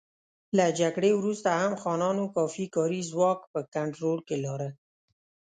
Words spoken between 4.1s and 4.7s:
کې لاره.